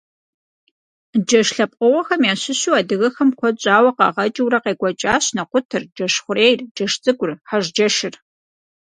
Джэш 1.25 1.47
лъэпкъыгъуэхэм 1.55 2.21
ящыщу 2.31 2.77
адыгэхэм 2.79 3.29
куэд 3.37 3.55
щӀауэ 3.61 3.91
къагъэкӀыурэ 3.97 4.59
къекӀуэкӀащ 4.63 5.25
нэкъутыр, 5.35 5.83
джэшхъурейр, 5.95 6.59
джэшцӀыкӀур, 6.75 7.31
хьэжджэшыр. 7.49 8.15